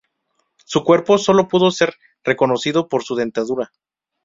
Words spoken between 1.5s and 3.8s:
ser reconocido por su dentadura.